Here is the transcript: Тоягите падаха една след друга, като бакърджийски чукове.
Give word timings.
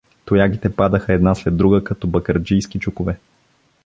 Тоягите 0.25 0.69
падаха 0.75 1.13
една 1.13 1.35
след 1.35 1.57
друга, 1.57 1.83
като 1.83 2.07
бакърджийски 2.07 2.79
чукове. 2.79 3.17